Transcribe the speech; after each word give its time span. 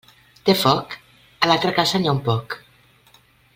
Té 0.47 0.55
foc? 0.61 0.95
A 1.47 1.51
l'altra 1.51 1.75
casa 1.81 2.01
n'hi 2.01 2.11
ha 2.13 2.17
un 2.19 2.25
poc. 2.31 2.59